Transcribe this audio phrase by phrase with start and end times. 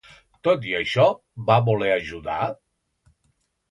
[0.47, 1.05] Tot i això,
[1.51, 2.43] va voler ajudar?